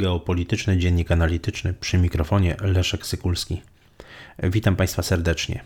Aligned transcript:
geopolityczny, 0.00 0.76
dziennik 0.78 1.10
analityczny 1.10 1.74
przy 1.74 1.98
mikrofonie 1.98 2.56
Leszek 2.60 3.06
Sykulski. 3.06 3.62
Witam 4.42 4.76
Państwa 4.76 5.02
serdecznie. 5.02 5.64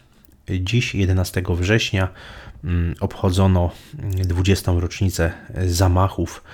Dziś, 0.61 0.95
11 0.95 1.43
września, 1.57 2.09
mm, 2.65 2.95
obchodzono 3.01 3.71
20. 4.25 4.81
rocznicę 4.81 5.33
zamachów 5.67 6.45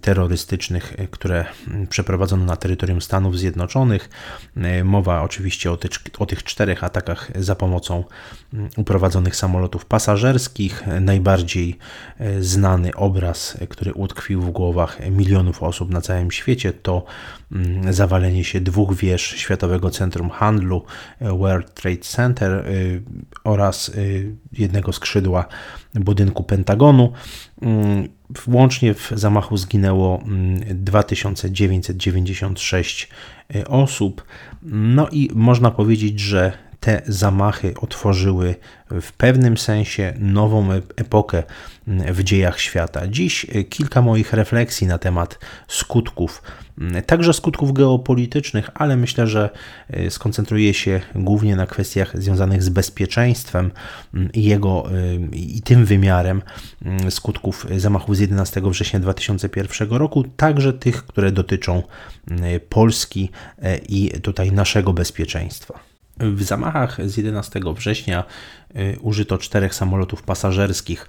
terrorystycznych, 0.00 0.94
e, 0.98 1.06
które 1.08 1.44
mm, 1.68 1.86
przeprowadzono 1.86 2.44
na 2.44 2.56
terytorium 2.56 3.00
Stanów 3.00 3.38
Zjednoczonych. 3.38 4.10
E, 4.56 4.84
mowa 4.84 5.22
oczywiście 5.22 5.72
o, 5.72 5.78
o 6.18 6.26
tych 6.26 6.44
czterech 6.44 6.84
atakach 6.84 7.30
za 7.34 7.54
pomocą 7.54 8.04
mm, 8.54 8.68
uprowadzonych 8.76 9.36
samolotów 9.36 9.84
pasażerskich. 9.84 10.84
Najbardziej 11.00 11.78
e, 12.18 12.42
znany 12.42 12.94
obraz, 12.94 13.58
który 13.68 13.94
utkwił 13.94 14.42
w 14.42 14.50
głowach 14.50 15.10
milionów 15.10 15.62
osób 15.62 15.90
na 15.90 16.00
całym 16.00 16.30
świecie, 16.30 16.72
to 16.72 17.04
zawalenie 17.90 18.44
się 18.44 18.60
dwóch 18.60 18.94
wież 18.94 19.22
Światowego 19.22 19.90
Centrum 19.90 20.30
Handlu 20.30 20.84
World 21.20 21.74
Trade 21.74 21.96
Center 21.96 22.64
oraz 23.44 23.90
jednego 24.52 24.92
skrzydła 24.92 25.46
budynku 25.94 26.44
Pentagonu. 26.44 27.12
Włącznie 28.30 28.94
w 28.94 29.12
zamachu 29.14 29.56
zginęło 29.56 30.22
2996 30.74 33.08
mm, 33.48 33.64
e, 33.64 33.68
osób. 33.68 34.24
No 34.62 35.08
i 35.08 35.30
można 35.34 35.70
powiedzieć, 35.70 36.20
że 36.20 36.52
te 36.80 37.02
zamachy 37.06 37.74
otworzyły 37.80 38.54
w 38.90 39.12
pewnym 39.12 39.58
sensie 39.58 40.14
nową 40.18 40.72
epokę 40.96 41.42
w 41.86 42.22
dziejach 42.22 42.60
świata. 42.60 43.08
Dziś 43.08 43.46
kilka 43.70 44.02
moich 44.02 44.32
refleksji 44.32 44.86
na 44.86 44.98
temat 44.98 45.38
skutków, 45.68 46.42
także 47.06 47.32
skutków 47.32 47.72
geopolitycznych, 47.72 48.70
ale 48.74 48.96
myślę, 48.96 49.26
że 49.26 49.50
e, 49.90 50.10
skoncentruję 50.10 50.74
się 50.74 51.00
głównie 51.14 51.56
na 51.56 51.66
kwestiach 51.66 52.22
związanych 52.22 52.62
z 52.62 52.68
bezpieczeństwem 52.68 53.70
i 54.34 54.44
jego 54.44 54.84
i 55.32 55.62
tym 55.64 55.84
wymiarem 55.84 56.42
skutków 57.10 57.66
zamachów 57.76 58.16
z 58.16 58.20
11 58.20 58.62
września 58.64 59.00
2001 59.00 59.88
roku, 59.90 60.24
także 60.36 60.72
tych, 60.72 61.06
które 61.06 61.32
dotyczą 61.32 61.82
Polski 62.68 63.30
i 63.88 64.10
tutaj 64.22 64.52
naszego 64.52 64.92
bezpieczeństwa. 64.92 65.80
W 66.20 66.42
zamachach 66.42 67.08
z 67.08 67.16
11 67.16 67.60
września 67.76 68.24
y, 68.76 68.96
użyto 69.00 69.38
czterech 69.38 69.74
samolotów 69.74 70.22
pasażerskich. 70.22 71.08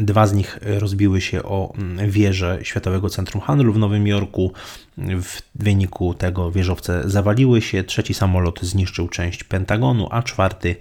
Dwa 0.00 0.26
z 0.26 0.32
nich 0.32 0.58
rozbiły 0.62 1.20
się 1.20 1.42
o 1.42 1.74
mm, 1.78 2.10
wieżę 2.10 2.58
Światowego 2.62 3.10
Centrum 3.10 3.42
Handlu 3.42 3.72
w 3.72 3.78
Nowym 3.78 4.06
Jorku. 4.06 4.52
W 4.98 5.42
wyniku 5.54 6.14
tego 6.14 6.50
wieżowce 6.50 7.02
zawaliły 7.04 7.62
się. 7.62 7.84
Trzeci 7.84 8.14
samolot 8.14 8.62
zniszczył 8.62 9.08
część 9.08 9.44
Pentagonu, 9.44 10.08
a 10.10 10.22
czwarty 10.22 10.76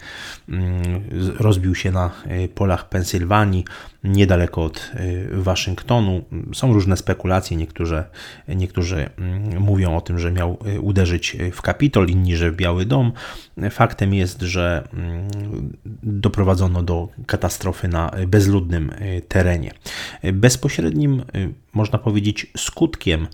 mm, 0.50 1.04
rozbił 1.40 1.76
się 1.76 1.92
na 1.92 2.12
y, 2.46 2.48
polach 2.48 2.90
Pensylwanii, 2.90 3.66
niedaleko 4.04 4.64
od 4.64 4.92
y, 4.96 5.28
Waszyngtonu. 5.32 6.24
Są 6.54 6.74
różne 6.74 6.98
spekulacje. 6.98 7.58
Niektórzy, 7.58 8.04
niektórzy 8.48 9.10
mm, 9.18 9.62
mówią 9.62 9.98
o 9.98 10.02
tym, 10.02 10.20
że 10.20 10.32
miał 10.32 10.58
uderzyć 10.82 11.38
w 11.52 11.62
Kapitol, 11.62 12.08
inni, 12.08 12.36
że 12.36 12.52
w 12.52 12.56
Biały 12.56 12.86
Dom. 12.86 13.12
Faktem 13.72 14.14
jest, 14.14 14.42
że 14.42 14.88
doprowadzono 16.04 16.84
do 16.84 17.08
katastrofy 17.26 17.88
na 17.88 18.12
bezludnym 18.28 18.77
y, 18.78 19.22
terenie. 19.28 19.72
Bezpośrednim, 20.34 21.24
y, 21.36 21.54
można 21.74 22.00
powiedzieć, 22.00 22.48
skutkiem 22.58 23.28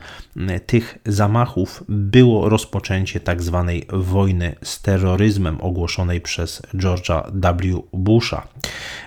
tych 0.65 0.97
zamachów 1.05 1.83
było 1.89 2.49
rozpoczęcie 2.49 3.19
tzw. 3.19 3.65
Tak 3.67 3.99
wojny 3.99 4.55
z 4.63 4.81
terroryzmem 4.81 5.61
ogłoszonej 5.61 6.21
przez 6.21 6.61
George'a 6.73 7.31
W. 7.33 7.83
Busha. 7.93 8.47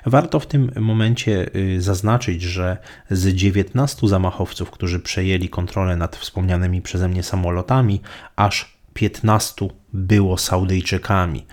Warto 0.06 0.40
w 0.40 0.46
tym 0.46 0.70
momencie 0.80 1.50
zaznaczyć, 1.78 2.42
że 2.42 2.76
z 3.10 3.34
19 3.34 4.08
zamachowców, 4.08 4.70
którzy 4.70 5.00
przejęli 5.00 5.48
kontrolę 5.48 5.96
nad 5.96 6.16
wspomnianymi 6.16 6.82
przeze 6.82 7.08
mnie 7.08 7.22
samolotami, 7.22 8.00
aż 8.36 8.75
15 8.96 9.68
było 9.92 10.38
Saudyjczykami. 10.38 11.46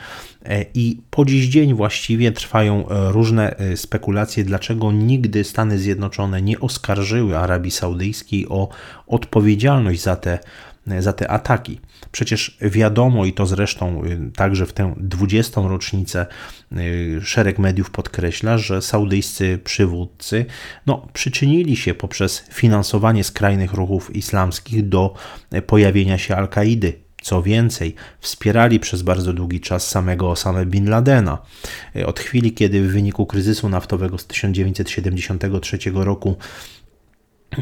E, 0.45 0.65
I 0.73 1.01
po 1.09 1.25
dziś 1.25 1.47
dzień 1.47 1.73
właściwie 1.73 2.31
trwają 2.31 2.89
e, 2.89 3.11
różne 3.11 3.57
e, 3.57 3.77
spekulacje, 3.77 4.43
dlaczego 4.43 4.91
nigdy 4.91 5.43
Stany 5.43 5.79
Zjednoczone 5.79 6.41
nie 6.41 6.59
oskarżyły 6.59 7.37
Arabii 7.37 7.71
Saudyjskiej 7.71 8.47
o 8.49 8.69
odpowiedzialność 9.07 10.01
za 10.01 10.15
te, 10.15 10.39
za 10.99 11.13
te 11.13 11.31
ataki. 11.31 11.79
Przecież 12.11 12.57
wiadomo, 12.61 13.25
i 13.25 13.33
to 13.33 13.45
zresztą 13.45 14.01
także 14.35 14.65
w 14.65 14.73
tę 14.73 14.93
20. 14.97 15.61
rocznicę 15.61 16.25
szereg 17.21 17.59
mediów 17.59 17.91
podkreśla, 17.91 18.57
że 18.57 18.81
saudyjscy 18.81 19.59
przywódcy 19.63 20.45
no, 20.85 21.07
przyczynili 21.13 21.75
się 21.75 21.93
poprzez 21.93 22.45
finansowanie 22.51 23.23
skrajnych 23.23 23.73
ruchów 23.73 24.15
islamskich 24.15 24.89
do 24.89 25.13
pojawienia 25.67 26.17
się 26.17 26.35
Al-Kaidy 26.35 27.02
co 27.23 27.43
więcej, 27.43 27.95
wspierali 28.19 28.79
przez 28.79 29.01
bardzo 29.01 29.33
długi 29.33 29.59
czas 29.61 29.87
samego 29.87 30.29
Osama 30.29 30.65
Bin 30.65 30.89
Ladena. 30.89 31.37
Od 32.05 32.19
chwili, 32.19 32.53
kiedy 32.53 32.81
w 32.81 32.91
wyniku 32.91 33.25
kryzysu 33.25 33.69
naftowego 33.69 34.17
z 34.17 34.25
1973 34.25 35.77
roku 35.93 36.37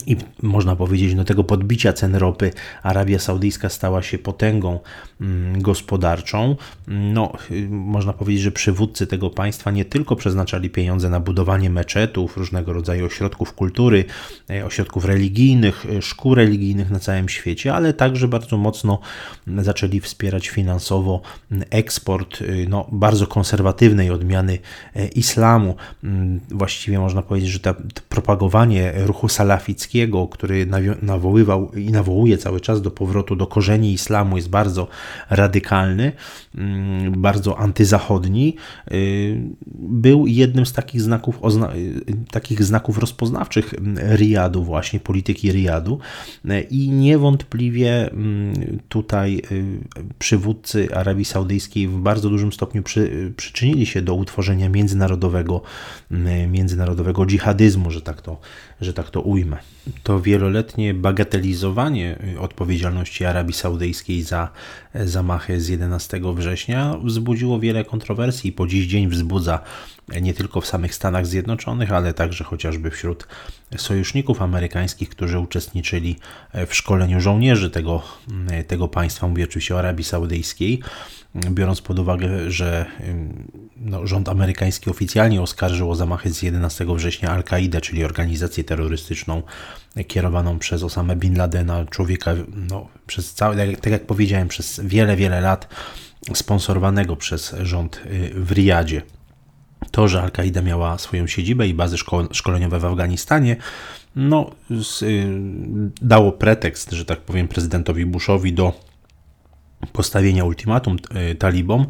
i 0.08 0.18
można 0.42 0.76
powiedzieć, 0.76 1.14
no 1.14 1.24
tego 1.24 1.44
podbicia 1.44 1.94
cen 1.94 2.16
ropy 2.16 2.52
Arabia 2.84 3.20
Saudyjska 3.20 3.70
stała 3.70 4.02
się 4.02 4.18
potęgą 4.18 4.80
mm, 5.22 5.62
gospodarczą. 5.62 6.56
No, 6.88 7.34
można 7.70 8.14
powiedzieć, 8.14 8.44
że 8.44 8.52
przywódcy 8.52 9.08
tego 9.08 9.30
państwa 9.30 9.72
nie 9.72 9.86
tylko 9.86 10.16
przeznaczali 10.16 10.70
pieniądze 10.70 11.10
na 11.10 11.20
budowanie 11.20 11.70
meczetów, 11.70 12.38
różnego 12.38 12.74
rodzaju 12.74 13.06
ośrodków 13.06 13.54
kultury, 13.54 14.06
e, 14.50 14.66
ośrodków 14.66 15.06
religijnych, 15.06 15.86
e, 15.98 16.02
szkół 16.02 16.36
religijnych 16.36 16.90
na 16.90 17.00
całym 17.00 17.30
świecie, 17.30 17.74
ale 17.74 17.94
także 17.94 18.28
bardzo 18.28 18.58
mocno 18.58 19.00
zaczęli 19.48 20.00
wspierać 20.00 20.50
finansowo 20.50 21.22
eksport 21.70 22.42
y, 22.42 22.66
no, 22.70 22.88
bardzo 22.92 23.28
konserwatywnej 23.28 24.12
odmiany 24.12 24.60
e, 24.96 25.08
islamu. 25.08 25.76
Właściwie 26.52 27.00
można 27.00 27.22
powiedzieć, 27.22 27.50
że 27.50 27.60
to 27.60 27.76
propagowanie 28.10 28.94
ruchu 28.96 29.30
salafickiego 29.82 30.28
który 30.28 30.68
nawoływał 31.02 31.72
i 31.72 31.92
nawołuje 31.92 32.38
cały 32.38 32.62
czas 32.62 32.82
do 32.82 32.92
powrotu 32.92 33.36
do 33.36 33.48
korzeni 33.48 33.94
islamu, 33.94 34.38
jest 34.38 34.50
bardzo 34.50 34.88
radykalny, 35.30 36.12
mm, 36.56 37.22
bardzo 37.22 37.58
antyzachodni, 37.58 38.56
y, 38.92 39.42
był 39.76 40.28
jednym 40.28 40.66
z 40.66 40.74
takich 40.74 41.02
znaków, 41.02 41.40
y, 41.76 42.32
takich 42.32 42.64
znaków 42.64 42.98
rozpoznawczych 42.98 43.74
Riyadu, 44.16 44.64
właśnie 44.64 45.00
polityki 45.00 45.52
Riyadu 45.52 46.00
i 46.70 46.90
niewątpliwie 46.90 48.12
mm, 48.12 48.80
tutaj 48.90 49.42
y, 49.52 49.64
przywódcy 50.20 50.96
Arabii 50.96 51.26
Saudyjskiej 51.26 51.88
w 51.88 51.98
bardzo 51.98 52.30
dużym 52.30 52.52
stopniu 52.54 52.84
przy, 52.84 53.34
przyczynili 53.38 53.86
się 53.86 54.02
do 54.02 54.16
utworzenia 54.16 54.70
międzynarodowego, 54.70 55.62
międzynarodowego 56.48 57.26
dżihadyzmu, 57.26 57.92
że 57.92 58.02
tak 58.02 58.22
to, 58.22 58.40
że 58.82 58.94
tak 58.94 59.10
to 59.10 59.22
ujmę 59.22 59.71
to 60.04 60.22
wieloletnie 60.22 60.94
bagatelizowanie 60.94 62.18
odpowiedzialności 62.40 63.26
Arabii 63.26 63.54
Saudyjskiej 63.54 64.24
za 64.24 64.50
zamachy 64.96 65.62
z 65.62 65.70
11 65.70 66.22
września 66.36 66.98
wzbudziło 67.04 67.60
wiele 67.60 67.86
kontrowersji 67.86 68.50
i 68.50 68.54
po 68.54 68.68
dziś 68.68 68.88
dzień 68.88 69.08
wzbudza 69.08 69.60
nie 70.22 70.34
tylko 70.34 70.62
w 70.62 70.68
samych 70.68 70.96
Stanach 70.96 71.28
Zjednoczonych, 71.28 71.92
ale 71.92 72.14
także 72.14 72.44
chociażby 72.44 72.92
wśród 72.92 73.28
sojuszników 73.78 74.42
amerykańskich, 74.42 75.10
którzy 75.10 75.40
uczestniczyli 75.40 76.20
w 76.68 76.76
szkoleniu 76.76 77.22
żołnierzy 77.22 77.70
tego, 77.70 78.04
tego 78.68 78.88
państwa, 78.88 79.28
mówię 79.28 79.44
oczywiście 79.44 79.76
o 79.76 79.80
Arabii 79.80 80.04
Saudyjskiej, 80.04 80.82
biorąc 81.36 81.82
pod 81.82 82.00
uwagę, 82.00 82.52
że 82.52 82.86
no, 83.78 84.08
rząd 84.08 84.30
amerykański 84.30 84.90
oficjalnie 84.90 85.42
oskarżył 85.42 85.92
o 85.92 85.96
zamachy 85.96 86.34
z 86.34 86.42
11 86.42 86.86
września 86.96 87.32
Al-Kaidę, 87.32 87.82
czyli 87.82 88.06
organizację 88.06 88.64
terrorystyczną 88.64 89.44
kierowaną 90.08 90.60
przez 90.60 90.84
Osama 90.84 91.16
Bin 91.16 91.38
Ladena, 91.38 91.86
człowieka, 91.86 92.34
no, 92.70 92.88
przez 93.08 93.34
całe, 93.34 93.76
tak 93.76 93.92
jak 93.92 94.06
powiedziałem, 94.06 94.48
przez 94.48 94.80
wiele, 94.84 95.16
wiele 95.16 95.42
lat 95.42 95.68
sponsorowanego 96.34 97.16
przez 97.16 97.56
rząd 97.62 98.02
y, 98.06 98.32
w 98.36 98.52
Riyadzie. 98.52 99.02
To, 99.92 100.08
że 100.08 100.22
Al-Kaida 100.22 100.62
miała 100.62 100.98
swoją 100.98 101.28
siedzibę 101.28 101.68
i 101.68 101.74
bazy 101.74 101.98
szkoleniowe 102.32 102.80
w 102.80 102.86
Afganistanie, 102.86 103.56
no, 104.16 104.52
z, 104.70 105.02
y, 105.02 105.28
dało 106.02 106.32
pretekst, 106.32 106.92
że 106.92 107.06
tak 107.06 107.20
powiem, 107.20 107.48
prezydentowi 107.48 108.06
Bushowi 108.06 108.54
do 108.54 108.91
postawienia 109.94 110.46
ultimatum 110.46 110.98
talibom, 111.40 111.86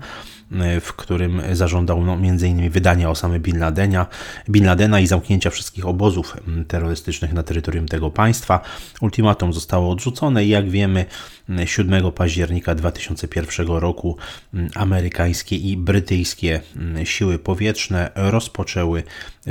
w 0.81 0.93
którym 0.93 1.41
zażądał 1.53 2.05
no, 2.05 2.13
m.in. 2.13 2.69
wydania 2.69 3.09
Osamy 3.09 3.39
Bin 3.39 3.59
Ladena, 3.59 4.07
Bin 4.49 4.65
Ladena 4.65 4.99
i 4.99 5.07
zamknięcia 5.07 5.49
wszystkich 5.49 5.85
obozów 5.87 6.37
terrorystycznych 6.67 7.33
na 7.33 7.43
terytorium 7.43 7.87
tego 7.87 8.09
państwa. 8.09 8.61
Ultimatum 9.01 9.53
zostało 9.53 9.91
odrzucone 9.91 10.45
i 10.45 10.49
jak 10.49 10.69
wiemy 10.69 11.05
7 11.65 12.11
października 12.11 12.75
2001 12.75 13.67
roku 13.67 14.17
amerykańskie 14.75 15.55
i 15.55 15.77
brytyjskie 15.77 16.61
siły 17.03 17.39
powietrzne 17.39 18.11
rozpoczęły 18.15 19.03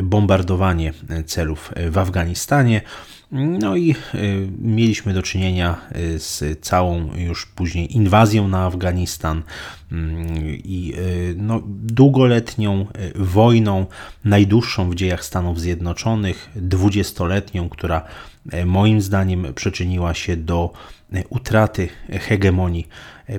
bombardowanie 0.03 0.93
celów 1.27 1.73
w 1.91 1.99
Afganistanie. 1.99 2.83
No 3.33 3.77
i 3.77 3.95
y, 4.15 4.49
mieliśmy 4.59 5.15
do 5.15 5.23
czynienia 5.23 5.77
y, 5.97 6.19
z 6.19 6.61
całą 6.61 7.15
już 7.17 7.47
później 7.47 7.97
inwazją 7.97 8.49
na 8.49 8.67
Afganistan 8.67 9.43
mm, 9.93 10.27
i 10.49 10.95
y, 10.99 11.35
no, 11.37 11.63
długoletnią 11.67 12.87
wojną, 13.15 13.87
najdłuższą 14.25 14.91
w 14.91 14.95
dziejach 14.95 15.25
Stanów 15.25 15.61
Zjednoczonych, 15.61 16.51
dwudziestoletnią, 16.57 17.69
która 17.69 18.05
moim 18.67 19.01
zdaniem 19.01 19.47
przyczyniła 19.55 20.15
się 20.15 20.37
do 20.37 20.73
utraty 21.29 21.89
hegemonii 22.21 22.89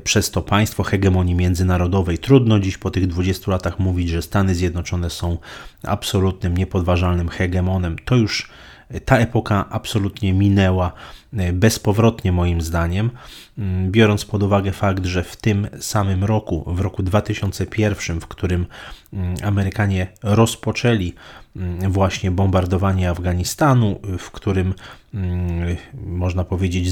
przez 0.03 0.31
to 0.31 0.41
państwo, 0.41 0.83
hegemonii 0.83 1.35
międzynarodowej. 1.35 2.17
Trudno 2.17 2.59
dziś 2.59 2.77
po 2.77 2.91
tych 2.91 3.07
20 3.07 3.51
latach 3.51 3.79
mówić, 3.79 4.09
że 4.09 4.21
Stany 4.21 4.55
Zjednoczone 4.55 5.09
są 5.09 5.37
absolutnym, 5.83 6.57
niepodważalnym 6.57 7.29
hegemonem. 7.29 7.95
To 8.05 8.15
już 8.15 8.49
ta 9.05 9.17
epoka 9.17 9.65
absolutnie 9.69 10.33
minęła 10.33 10.93
e, 11.33 11.53
bezpowrotnie, 11.53 12.31
moim 12.31 12.61
zdaniem, 12.61 13.09
mm, 13.57 13.91
biorąc 13.91 14.25
pod 14.25 14.43
uwagę 14.43 14.71
fakt, 14.71 15.05
że 15.05 15.23
w 15.23 15.35
tym 15.35 15.67
samym 15.79 16.23
roku, 16.23 16.63
w 16.67 16.79
roku 16.79 17.03
2001, 17.03 18.19
w 18.19 18.27
którym 18.27 18.65
mm, 19.13 19.35
Amerykanie 19.43 20.07
rozpoczęli 20.23 21.13
mm, 21.55 21.91
właśnie 21.91 22.31
bombardowanie 22.31 23.09
Afganistanu, 23.09 23.99
w 24.17 24.31
którym 24.31 24.73
można 26.05 26.43
powiedzieć, 26.43 26.89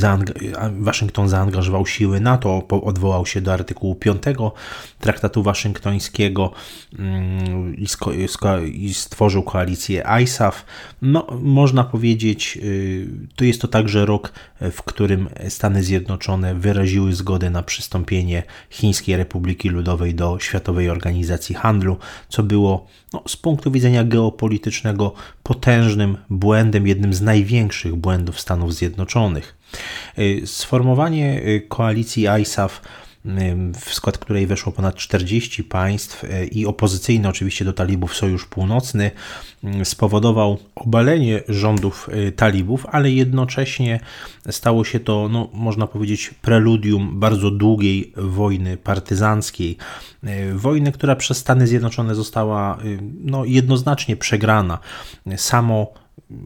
Waszyngton 0.80 1.30
zaangażował 1.30 1.86
siły 1.86 2.20
NATO, 2.20 2.68
odwołał 2.68 3.26
się 3.26 3.42
do 3.42 3.54
artykułu 3.54 3.96
5 3.96 4.24
Traktatu 5.00 5.44
Waszyngtońskiego 5.44 6.52
mm, 7.00 7.76
i 8.74 8.94
stworzył 8.94 9.44
koalicję 9.44 10.04
ISAF. 10.24 10.66
No, 11.02 11.28
można 11.42 11.84
powiedzieć, 11.84 12.60
y, 12.64 13.08
to 13.36 13.44
jest 13.44 13.62
to 13.62 13.68
także 13.68 14.06
rok, 14.06 14.34
w 14.62 14.84
którym 14.84 15.30
Stany 15.50 15.84
Zjednoczone 15.84 16.56
wyraziły 16.56 17.14
zgodę 17.14 17.50
na 17.50 17.64
przystąpienie 17.64 18.44
Chińskiej 18.70 19.18
Republiki 19.18 19.70
Ludowej 19.70 20.16
do 20.16 20.40
Światowej 20.40 20.90
Organizacji 20.90 21.56
Handlu, 21.56 21.98
co 22.30 22.44
było 22.44 22.88
no, 23.14 23.24
z 23.28 23.38
punktu 23.38 23.72
widzenia 23.72 24.04
geopolitycznego 24.04 25.14
potężnym 25.44 26.18
błędem, 26.30 26.88
jednym 26.88 27.14
z 27.14 27.22
największych 27.22 27.96
błędów 27.96 28.09
Stanów 28.40 28.74
Zjednoczonych. 28.74 29.58
Y, 30.20 30.42
sformowanie 30.46 31.42
y, 31.48 31.66
koalicji 31.70 32.28
ISAF 32.42 32.82
w 33.80 33.94
skład 33.94 34.18
której 34.18 34.48
weszło 34.48 34.72
ponad 34.72 34.96
40 34.96 35.64
państw 35.64 36.26
i 36.52 36.66
opozycyjny 36.66 37.28
oczywiście 37.28 37.66
do 37.66 37.74
talibów 37.74 38.16
Sojusz 38.16 38.46
Północny, 38.46 39.12
spowodował 39.84 40.58
obalenie 40.76 41.44
rządów 41.48 42.10
talibów, 42.36 42.86
ale 42.92 43.12
jednocześnie 43.12 44.00
stało 44.50 44.84
się 44.84 45.00
to, 45.00 45.30
no, 45.32 45.50
można 45.54 45.88
powiedzieć, 45.88 46.34
preludium 46.42 47.20
bardzo 47.20 47.52
długiej 47.52 48.14
wojny 48.18 48.78
partyzanckiej. 48.78 49.78
Wojny, 50.54 50.92
która 50.92 51.16
przez 51.16 51.38
Stany 51.38 51.68
Zjednoczone 51.68 52.16
została 52.16 52.78
no, 53.22 53.46
jednoznacznie 53.46 54.16
przegrana. 54.16 54.80
Samo 55.38 55.94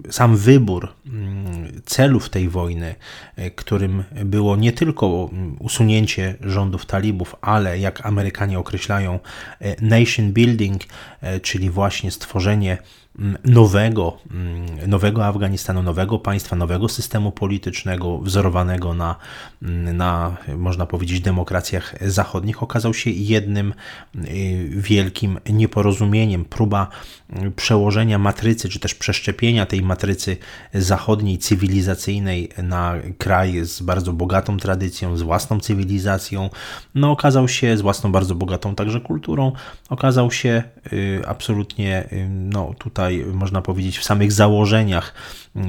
sam 0.10 0.38
wybór 0.38 0.94
mm, 1.06 1.82
celów 1.86 2.30
tej 2.30 2.50
wojny, 2.50 2.96
e, 3.36 3.52
którym 3.52 4.04
było 4.26 4.56
nie 4.56 4.72
tylko 4.72 5.30
usunięcie 5.60 6.36
rządów 6.42 6.86
talibów, 6.86 7.36
ale 7.42 7.80
jak 7.80 8.06
Amerykanie 8.06 8.60
określają, 8.60 9.20
e, 9.60 9.86
nation 9.86 10.34
building, 10.34 10.82
e, 11.22 11.40
czyli 11.40 11.70
właśnie 11.70 12.12
stworzenie 12.12 12.78
nowego, 13.46 14.18
nowego 14.88 15.26
Afganistanu, 15.26 15.84
nowego 15.84 16.20
państwa, 16.20 16.56
nowego 16.56 16.90
systemu 16.90 17.32
politycznego 17.32 18.18
wzorowanego 18.18 18.94
na, 18.94 19.16
na, 19.94 20.38
można 20.58 20.86
powiedzieć, 20.86 21.22
demokracjach 21.22 21.96
zachodnich, 22.02 22.64
okazał 22.64 22.94
się 22.94 23.10
jednym 23.10 23.74
y, 24.16 24.70
wielkim 24.70 25.40
nieporozumieniem. 25.50 26.46
Próba 26.46 26.88
przełożenia 27.56 28.20
matrycy, 28.20 28.70
czy 28.70 28.80
też 28.80 28.96
przeszczepienia 28.96 29.66
tej 29.66 29.82
matrycy 29.82 30.38
zachodniej, 30.74 31.38
cywilizacyjnej 31.38 32.50
na 32.64 32.96
kraj 33.18 33.66
z 33.66 33.82
bardzo 33.82 34.14
bogatą 34.14 34.58
tradycją, 34.58 35.18
z 35.18 35.22
własną 35.22 35.60
cywilizacją, 35.60 36.50
no 36.96 37.12
okazał 37.12 37.48
się, 37.48 37.78
z 37.78 37.82
własną 37.82 38.12
bardzo 38.12 38.36
bogatą 38.36 38.76
także 38.76 39.02
kulturą, 39.02 39.52
okazał 39.90 40.32
się 40.32 40.64
y, 40.94 41.22
absolutnie, 41.28 42.04
y, 42.12 42.28
no 42.30 42.74
tutaj 42.80 43.03
tutaj, 43.04 43.26
można 43.34 43.62
powiedzieć, 43.62 43.98
w 44.00 44.04
samych 44.04 44.32
założeniach 44.32 45.14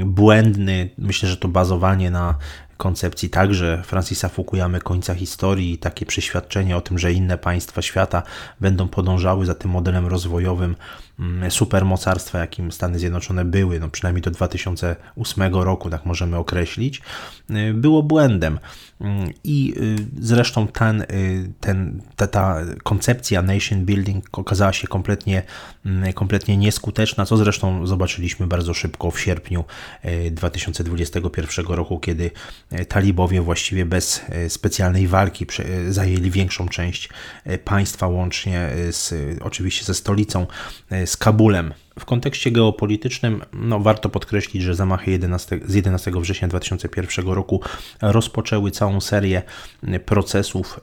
błędny. 0.05 0.91
Myślę, 0.99 1.29
że 1.29 1.37
to 1.37 1.49
bazowanie 1.49 2.11
na 2.11 2.35
koncepcji 2.77 3.31
także 3.31 3.83
Francisa 3.87 4.29
Fukuyamy 4.29 4.81
końca 4.81 5.15
historii 5.15 5.73
i 5.73 5.79
takie 5.79 6.07
przeświadczenie 6.07 6.77
o 6.77 6.81
tym, 6.81 6.99
że 6.99 7.13
inne 7.13 7.39
państwa 7.39 7.83
świata 7.83 8.23
będą 8.61 8.89
podążały 8.89 9.47
za 9.47 9.55
tym 9.55 9.71
modelem 9.71 10.07
rozwojowym 10.07 10.65
mm, 10.65 10.77
supermocarstwa, 11.49 12.39
jakim 12.39 12.73
Stany 12.73 12.99
Zjednoczone 12.99 13.45
były, 13.45 13.81
no 13.81 13.89
przynajmniej 13.89 14.23
do 14.23 14.31
2008 14.31 15.55
roku, 15.55 15.91
tak 15.91 16.07
możemy 16.07 16.37
określić, 16.37 17.03
y, 17.51 17.75
było 17.75 18.03
błędem. 18.03 18.59
Mm, 19.01 19.31
I 19.45 19.75
y, 19.77 19.97
zresztą 20.21 20.67
ten, 20.67 21.01
y, 21.03 21.07
ten, 21.61 22.03
ta, 22.17 22.27
ta 22.27 22.61
koncepcja 22.83 23.43
nation 23.43 23.85
building 23.85 24.39
okazała 24.39 24.73
się 24.73 24.89
kompletnie, 24.89 25.43
mm, 25.87 26.13
kompletnie 26.13 26.57
nieskuteczna, 26.57 27.27
co 27.27 27.37
zresztą 27.37 27.87
zobaczyliśmy 27.87 28.47
bardzo 28.47 28.75
szybko 28.75 29.11
w 29.11 29.21
sierpniu 29.21 29.65
2021 30.31 31.67
roku, 31.67 31.99
kiedy 31.99 32.31
talibowie 32.89 33.41
właściwie 33.41 33.87
bez 33.87 34.21
specjalnej 34.49 35.09
walki 35.09 35.47
zajęli 35.89 36.31
większą 36.31 36.69
część 36.69 37.09
państwa, 37.65 38.07
łącznie 38.07 38.71
z, 38.91 39.15
oczywiście 39.43 39.85
ze 39.85 39.95
stolicą, 39.95 40.47
z 41.07 41.17
Kabulem. 41.17 41.84
W 41.99 42.05
kontekście 42.05 42.51
geopolitycznym 42.51 43.43
no, 43.53 43.81
warto 43.81 44.09
podkreślić, 44.09 44.63
że 44.63 44.75
zamachy 44.75 45.11
11, 45.11 45.61
z 45.67 45.75
11 45.75 46.11
września 46.11 46.49
2001 46.49 47.27
roku 47.27 47.61
rozpoczęły 48.03 48.71
całą 48.71 49.01
serię 49.01 49.43
procesów 50.05 50.81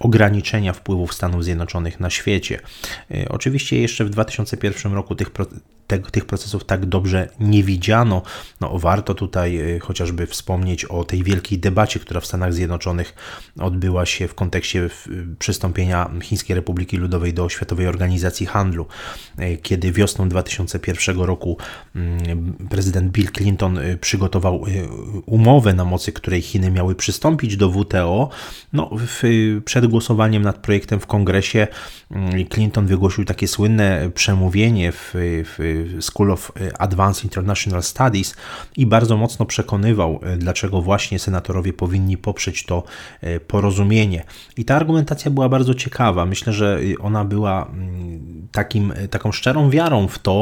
ograniczenia 0.00 0.72
wpływów 0.72 1.14
Stanów 1.14 1.44
Zjednoczonych 1.44 2.00
na 2.00 2.10
świecie. 2.10 2.60
E, 3.10 3.28
oczywiście 3.28 3.80
jeszcze 3.80 4.04
w 4.04 4.10
2001 4.10 4.92
roku 4.92 5.14
tych, 5.14 5.30
te, 5.86 5.98
tych 5.98 6.24
procesów 6.24 6.64
tak 6.64 6.86
dobrze 6.86 7.28
nie 7.40 7.62
widziano. 7.62 8.22
No, 8.60 8.78
warto 8.78 9.14
tutaj 9.14 9.78
chociażby 9.80 10.26
wspomnieć 10.26 10.84
o 10.84 11.04
tej 11.04 11.22
wielkiej 11.22 11.58
debacie, 11.58 12.00
która 12.00 12.20
w 12.20 12.26
Stanach 12.26 12.54
Zjednoczonych 12.54 13.14
odbyła 13.60 14.06
się 14.06 14.28
w 14.28 14.34
kontekście 14.34 14.90
przystąpienia 15.38 16.10
Chińskiej 16.22 16.56
Republiki 16.56 16.96
Ludowej 16.96 17.34
do 17.34 17.48
Światowej 17.48 17.86
Organizacji 17.86 18.46
Handlu, 18.46 18.86
kiedy 19.62 19.92
wiosną 19.92 20.28
2001 20.56 21.20
roku 21.20 21.56
mm, 21.96 22.52
prezydent 22.70 23.12
Bill 23.12 23.30
Clinton 23.30 23.78
e, 23.78 23.96
przygotował 23.96 24.64
umowę, 25.26 25.74
na 25.74 25.84
mocy 25.84 26.12
której 26.12 26.42
Chiny 26.42 26.70
miały 26.70 26.94
przystąpić 26.94 27.56
do 27.56 27.70
WTO. 27.70 28.28
No, 28.72 28.90
w, 28.92 29.22
przed 29.64 29.86
głosowaniem 29.86 30.42
nad 30.42 30.56
projektem 30.56 31.00
w 31.00 31.06
kongresie 31.06 31.68
mm, 32.10 32.46
Clinton 32.46 32.86
wygłosił 32.86 33.24
takie 33.24 33.48
słynne 33.48 34.10
przemówienie 34.14 34.92
w, 34.92 35.10
w 35.14 35.96
School 36.00 36.30
of 36.30 36.52
Advanced 36.78 37.24
International 37.24 37.82
Studies 37.82 38.34
i 38.76 38.86
bardzo 38.86 39.16
mocno 39.16 39.46
przekonywał, 39.46 40.20
dlaczego 40.38 40.82
właśnie 40.82 41.18
senatorowie 41.18 41.72
powinni 41.72 42.16
poprzeć 42.16 42.64
to 42.64 42.82
porozumienie. 43.46 44.24
I 44.56 44.64
ta 44.64 44.76
argumentacja 44.76 45.30
była 45.30 45.48
bardzo 45.48 45.74
ciekawa. 45.74 46.26
Myślę, 46.26 46.52
że 46.52 46.80
ona 47.00 47.24
była 47.24 47.66
mm, 47.66 48.48
takim, 48.52 48.92
taką 49.10 49.32
szczerą 49.32 49.70
wiarą 49.70 50.08
w 50.08 50.18
to, 50.18 50.41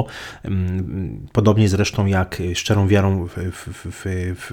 podobnie 1.33 1.69
zresztą 1.69 2.07
jak 2.07 2.43
szczerą 2.55 2.89
wiarą 2.89 3.27
w, 3.27 3.35
w, 3.53 3.87
w, 3.91 4.53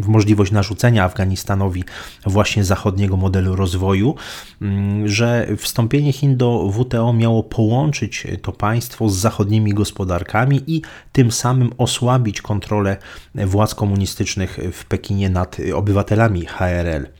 w 0.00 0.08
możliwość 0.08 0.52
narzucenia 0.52 1.04
Afganistanowi 1.04 1.84
właśnie 2.26 2.64
zachodniego 2.64 3.16
modelu 3.16 3.56
rozwoju, 3.56 4.14
mm, 4.62 5.08
że 5.08 5.48
wstąpienie 5.56 6.12
Chin 6.12 6.36
do 6.36 6.70
WTO 6.72 7.12
miało 7.12 7.42
połączyć 7.42 8.26
to 8.42 8.52
państwo 8.52 9.08
z 9.08 9.16
zachodnimi 9.16 9.74
gospodarkami 9.74 10.00
gospodarkami 10.00 10.62
i 10.66 10.82
tym 11.12 11.32
samym 11.32 11.72
osłabić 11.78 12.42
kontrolę 12.42 12.96
władz 13.34 13.74
komunistycznych 13.74 14.58
w 14.72 14.84
Pekinie 14.84 15.30
nad 15.30 15.56
obywatelami 15.74 16.46
HRL. 16.46 17.19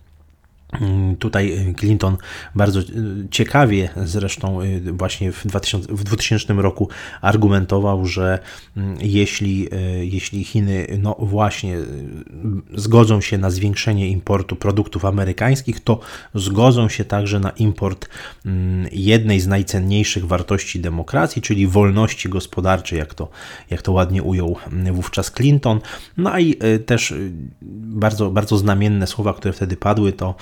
Mm, 0.73 1.17
tutaj 1.17 1.75
Clinton 1.79 2.17
bardzo 2.55 2.81
ciekawie 3.31 3.89
zresztą 4.05 4.59
właśnie 4.93 5.33
w, 5.33 5.47
2000, 5.47 5.95
w 5.95 6.05
2000 6.05 6.55
roku 6.55 6.89
argumentował, 7.21 8.07
że 8.07 8.39
mm, 8.77 8.97
jeśli, 9.01 9.69
jeśli 10.01 10.45
Chiny 10.45 10.87
no 10.99 11.17
właśnie 11.19 11.77
zgodzą 12.75 13.21
się 13.21 13.39
na 13.39 13.51
zwiększenie 13.51 14.09
importu 14.09 14.57
produktów 14.57 15.05
amerykańskich, 15.05 15.81
to 15.81 16.01
zgodzą 16.35 16.89
się 16.89 17.05
także 17.05 17.41
na 17.41 17.51
import 17.51 18.09
mm, 18.47 18.89
jednej 18.93 19.41
z 19.41 19.47
najcenniejszych 19.47 20.27
wartości 20.27 20.81
demokracji, 20.81 21.43
czyli 21.43 21.67
wolności 21.67 22.29
gospodarczej, 22.29 22.99
jak 22.99 23.15
to, 23.15 23.29
jak 23.71 23.83
to 23.83 23.93
ładnie 23.93 24.23
ujął 24.23 24.57
wówczas 24.93 25.31
Clinton. 25.31 25.81
No 26.17 26.39
i 26.39 26.57
też 26.87 27.15
bardzo, 27.63 28.31
bardzo 28.31 28.57
znamienne 28.57 29.07
słowa, 29.07 29.35
które 29.35 29.53
wtedy 29.53 29.77
padły, 29.77 30.13
to 30.13 30.35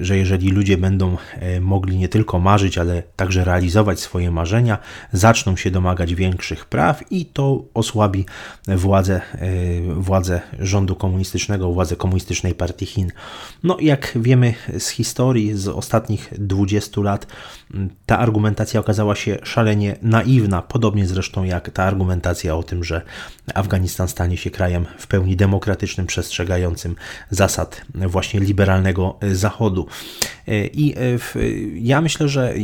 że 0.00 0.16
jeżeli 0.16 0.50
ludzie 0.50 0.78
będą 0.78 1.16
e, 1.34 1.60
mogli 1.60 1.96
nie 1.96 2.08
tylko 2.08 2.38
marzyć, 2.38 2.78
ale 2.78 3.02
także 3.16 3.44
realizować 3.44 4.00
swoje 4.00 4.30
marzenia, 4.30 4.78
zaczną 5.12 5.56
się 5.56 5.70
domagać 5.70 6.14
większych 6.14 6.64
praw 6.64 7.12
i 7.12 7.26
to 7.26 7.64
osłabi 7.74 8.26
władzę, 8.68 9.20
e, 9.34 9.50
władzę 9.94 10.40
rządu 10.58 10.96
komunistycznego, 10.96 11.72
władzę 11.72 11.96
komunistycznej 11.96 12.54
partii 12.54 12.86
Chin. 12.86 13.12
No, 13.62 13.76
jak 13.80 14.12
wiemy 14.16 14.54
z 14.78 14.88
historii, 14.88 15.54
z 15.54 15.68
ostatnich 15.68 16.32
20 16.38 17.02
lat, 17.02 17.26
mm, 17.74 17.90
ta 18.06 18.18
argumentacja 18.18 18.80
okazała 18.80 19.14
się 19.14 19.38
szalenie 19.42 19.96
naiwna, 20.02 20.62
podobnie 20.62 21.06
zresztą 21.06 21.44
jak 21.44 21.70
ta 21.70 21.84
argumentacja 21.84 22.56
o 22.56 22.62
tym, 22.62 22.84
że 22.84 23.02
Afganistan 23.54 24.08
stanie 24.08 24.36
się 24.36 24.50
krajem 24.50 24.86
w 24.98 25.06
pełni 25.06 25.36
demokratycznym, 25.36 26.06
przestrzegającym 26.06 26.96
zasad 27.30 27.82
właśnie 27.94 28.40
liberalnego 28.40 29.09
Zachodu. 29.32 29.86
E, 30.48 30.66
I 30.66 30.94
e, 30.98 31.18
ja 31.74 32.00
myślę, 32.00 32.28
że 32.28 32.54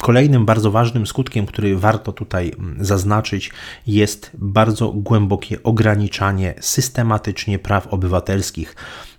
kolejnym 0.00 0.46
bardzo 0.46 0.70
ważnym 0.70 1.06
skutkiem, 1.06 1.46
który 1.46 1.76
warto 1.76 2.12
tutaj 2.12 2.52
mm, 2.58 2.84
zaznaczyć, 2.84 3.50
jest 3.86 4.30
bardzo 4.34 4.88
głębokie 4.92 5.62
ograniczanie 5.62 6.54
systematycznie 6.60 7.58
praw 7.58 7.86
obywatelskich. 7.86 8.76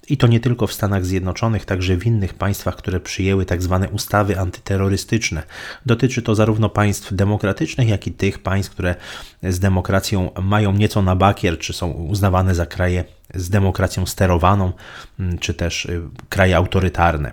I 0.10 0.18
to 0.18 0.28
nie 0.28 0.40
tylko 0.40 0.68
w 0.68 0.74
Stanach 0.74 1.06
Zjednoczonych, 1.06 1.66
także 1.66 1.98
w 1.98 2.06
innych 2.06 2.34
państwach, 2.34 2.76
które 2.76 3.00
przyjęły 3.00 3.46
tak 3.46 3.64
zwane 3.64 3.90
ustawy 3.90 4.40
antyterrorystyczne. 4.40 5.44
Dotyczy 5.86 6.22
to 6.22 6.36
zarówno 6.36 6.70
państw 6.70 7.14
demokratycznych, 7.14 7.90
jak 7.90 8.08
i 8.08 8.12
tych 8.12 8.40
państw, 8.40 8.72
które 8.72 8.96
z 9.44 9.60
demokracją 9.60 10.32
mają 10.44 10.74
nieco 10.74 11.02
na 11.02 11.16
bakier, 11.16 11.58
czy 11.60 11.74
są 11.74 11.92
uznawane 11.92 12.56
za 12.56 12.66
kraje 12.66 13.04
z 13.34 13.50
demokracją 13.50 14.06
sterowaną, 14.06 14.72
mm, 15.20 15.38
czy 15.38 15.54
też 15.54 15.86
y, 15.86 16.02
kraje 16.30 16.58
autorytarne. 16.58 17.32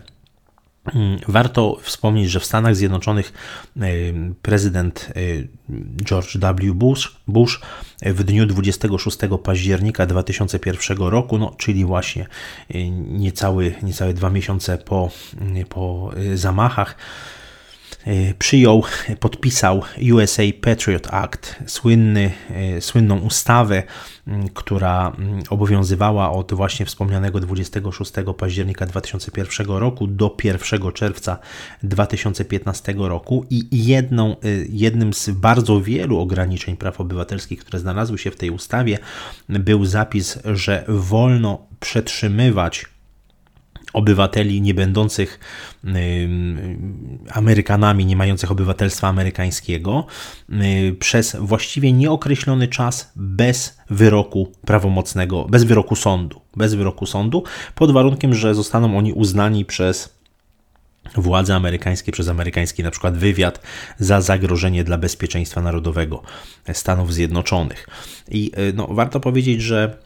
Mm, 0.94 1.18
warto 1.28 1.78
wspomnieć, 1.82 2.30
że 2.30 2.40
w 2.40 2.44
Stanach 2.44 2.76
Zjednoczonych 2.76 3.32
y, 3.76 4.14
prezydent 4.42 5.12
y, 5.16 5.48
George 6.04 6.36
W. 6.36 6.74
Bush, 6.74 7.16
Bush 7.28 7.60
w 8.02 8.24
dniu 8.24 8.46
26 8.46 9.18
października 9.42 10.06
2001 10.06 10.98
roku, 10.98 11.38
no, 11.38 11.54
czyli 11.58 11.84
właśnie 11.84 12.26
niecały, 13.08 13.74
niecałe 13.82 14.14
dwa 14.14 14.30
miesiące 14.30 14.78
po, 14.78 15.10
po 15.68 16.10
zamachach, 16.34 16.96
przyjął, 18.38 18.82
podpisał 19.20 19.82
USA 20.14 20.42
Patriot 20.60 21.06
Act, 21.10 21.56
słynny, 21.66 22.30
e, 22.50 22.80
słynną 22.80 23.18
ustawę, 23.18 23.82
która 24.54 25.16
obowiązywała 25.50 26.30
od 26.30 26.54
właśnie 26.54 26.86
wspomnianego 26.86 27.40
26 27.40 28.12
października 28.38 28.86
2001 28.86 29.78
roku 29.78 30.06
do 30.06 30.36
1 30.44 30.92
czerwca 30.92 31.38
2015 31.82 32.94
roku 33.08 33.46
i 33.50 33.86
jedną, 33.86 34.32
e, 34.32 34.36
jednym 34.68 35.14
z 35.14 35.30
bardzo 35.30 35.80
wielu 35.80 36.18
ograniczeń 36.18 36.76
praw 36.76 37.00
obywatelskich, 37.00 37.60
które 37.60 37.78
znalazły 37.78 38.18
się 38.18 38.30
w 38.30 38.36
tej 38.36 38.50
ustawie, 38.50 38.98
był 39.48 39.84
zapis, 39.84 40.38
że 40.44 40.84
wolno 40.88 41.66
przetrzymywać 41.80 42.93
obywateli 43.94 44.60
nie 44.60 44.74
będących 44.74 45.40
Amerykanami, 47.32 48.06
nie 48.06 48.16
mających 48.16 48.50
obywatelstwa 48.50 49.08
amerykańskiego, 49.08 50.06
przez 50.98 51.36
właściwie 51.40 51.92
nieokreślony 51.92 52.68
czas 52.68 53.12
bez 53.16 53.78
wyroku 53.90 54.52
prawomocnego, 54.66 55.44
bez 55.44 55.64
wyroku 55.64 55.96
sądu, 55.96 56.40
bez 56.56 56.74
wyroku 56.74 57.06
sądu, 57.06 57.44
pod 57.74 57.92
warunkiem, 57.92 58.34
że 58.34 58.54
zostaną 58.54 58.98
oni 58.98 59.12
uznani 59.12 59.64
przez 59.64 60.14
władze 61.16 61.54
amerykańskie, 61.54 62.12
przez 62.12 62.28
amerykański 62.28 62.82
na 62.82 62.90
przykład 62.90 63.16
wywiad 63.16 63.60
za 63.98 64.20
zagrożenie 64.20 64.84
dla 64.84 64.98
bezpieczeństwa 64.98 65.62
narodowego 65.62 66.22
Stanów 66.72 67.14
Zjednoczonych. 67.14 67.88
I 68.30 68.52
y, 68.58 68.72
no, 68.72 68.86
warto 68.90 69.20
powiedzieć, 69.20 69.62
że 69.62 69.96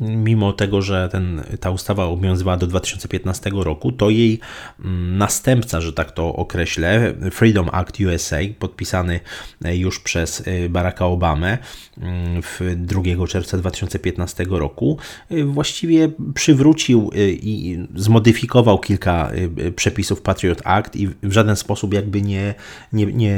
mimo 0.00 0.52
tego, 0.52 0.82
że 0.82 1.08
ten, 1.12 1.42
ta 1.60 1.70
ustawa 1.70 2.04
obowiązywała 2.04 2.56
do 2.56 2.66
2015 2.66 3.50
roku, 3.54 3.92
to 3.92 4.10
jej 4.10 4.40
mm, 4.80 5.18
następca, 5.18 5.80
że 5.80 5.92
tak 5.92 6.10
to 6.10 6.36
określę, 6.36 7.14
Freedom 7.30 7.68
Act 7.72 8.00
USA, 8.00 8.36
podpisany 8.58 9.20
e, 9.64 9.76
już 9.76 10.00
przez 10.00 10.42
e, 10.48 10.68
Baracka 10.68 11.06
Obamę 11.06 11.58
mm, 11.98 12.42
w 12.42 12.60
2 12.76 13.02
czerwca 13.28 13.58
2015 13.58 14.44
roku, 14.50 14.98
e, 15.30 15.44
właściwie 15.44 16.08
przywrócił 16.34 17.10
i 17.32 17.78
zmodyfikował 17.94 18.78
kilka 18.78 19.30
przepisów 19.76 20.22
Patriot 20.22 20.62
Act 20.64 20.96
i 20.96 21.08
w 21.08 21.32
żaden 21.32 21.56
sposób 21.56 21.94
jakby 21.94 22.22
nie, 22.22 22.54
nie, 22.92 23.06
nie 23.06 23.36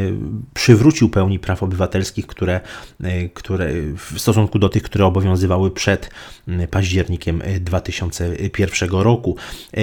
przywrócił 0.54 1.08
pełni 1.08 1.38
praw 1.38 1.62
obywatelskich, 1.62 2.26
które, 2.26 2.60
które 3.34 3.72
w 3.96 4.20
stosunku 4.20 4.58
do 4.58 4.68
tych, 4.68 4.82
które 4.82 5.06
obowiązywały 5.06 5.70
przed 5.70 6.10
październikiem 6.70 7.42
2001 7.60 8.90
roku. 8.90 9.36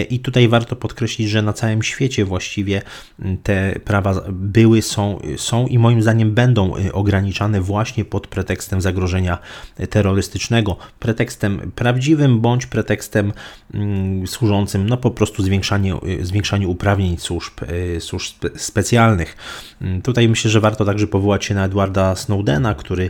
I 0.09 0.19
tutaj 0.19 0.47
warto 0.47 0.75
podkreślić, 0.75 1.29
że 1.29 1.41
na 1.41 1.53
całym 1.53 1.83
świecie 1.83 2.25
właściwie 2.25 2.81
te 3.43 3.79
prawa 3.85 4.21
były, 4.31 4.81
są, 4.81 5.19
są 5.37 5.67
i 5.67 5.79
moim 5.79 6.01
zdaniem 6.01 6.33
będą 6.33 6.73
ograniczane 6.93 7.61
właśnie 7.61 8.05
pod 8.05 8.27
pretekstem 8.27 8.81
zagrożenia 8.81 9.37
terrorystycznego, 9.89 10.77
pretekstem 10.99 11.71
prawdziwym 11.75 12.41
bądź 12.41 12.65
pretekstem 12.65 13.33
służącym 14.25 14.89
no 14.89 14.97
po 14.97 15.11
prostu 15.11 15.43
zwiększaniu, 15.43 16.01
zwiększaniu 16.21 16.71
uprawnień 16.71 17.17
służb, 17.17 17.53
służb 17.99 18.45
specjalnych. 18.55 19.37
Tutaj 20.03 20.29
myślę, 20.29 20.51
że 20.51 20.59
warto 20.59 20.85
także 20.85 21.07
powołać 21.07 21.45
się 21.45 21.55
na 21.55 21.65
Edwarda 21.65 22.15
Snowdena, 22.15 22.75
który, 22.75 23.09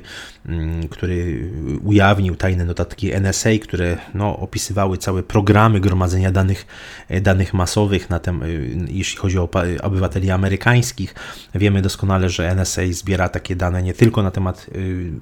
który 0.90 1.50
ujawnił 1.84 2.36
tajne 2.36 2.66
notatki 2.66 3.12
NSA, 3.14 3.41
które 3.42 3.98
no, 4.14 4.38
opisywały 4.38 4.98
całe 4.98 5.24
programy 5.24 5.80
gromadzenia 5.80 6.32
danych, 6.32 6.66
e, 7.10 7.22
danych 7.22 7.54
masowych, 7.54 8.10
na 8.10 8.20
tem, 8.20 8.44
e, 8.44 8.48
jeśli 8.88 9.18
chodzi 9.18 9.40
o 9.40 9.50
obywateli 9.82 10.32
amerykańskich. 10.32 11.16
Wiemy 11.56 11.82
doskonale, 11.82 12.30
że 12.30 12.56
NSA 12.56 12.82
zbiera 12.92 13.30
takie 13.30 13.56
dane 13.56 13.84
nie 13.84 13.94
tylko 13.94 14.24
na 14.24 14.32
temat 14.32 14.68
e, 14.70 14.78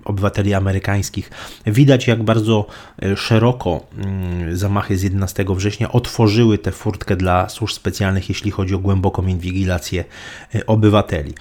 obywateli 0.05 0.53
amerykańskich. 0.53 1.31
Widać, 1.65 2.07
jak 2.07 2.23
bardzo 2.23 2.67
szeroko 3.15 3.87
mm, 3.97 4.57
zamachy 4.57 4.97
z 4.97 5.03
11 5.03 5.45
września 5.49 5.91
otworzyły 5.91 6.57
tę 6.57 6.71
furtkę 6.71 7.15
dla 7.15 7.49
służb 7.49 7.75
specjalnych, 7.75 8.29
jeśli 8.29 8.51
chodzi 8.51 8.75
o 8.75 8.79
głęboką 8.79 9.27
inwigilację 9.27 10.03
obywateli. 10.67 11.33